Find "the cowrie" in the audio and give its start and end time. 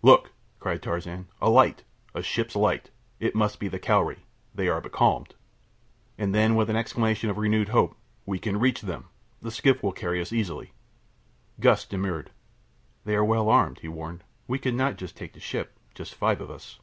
3.68-4.24